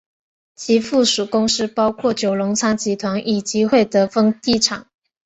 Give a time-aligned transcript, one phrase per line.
[0.55, 4.87] 其附属公司包括九龙仓集团以及会德丰地产。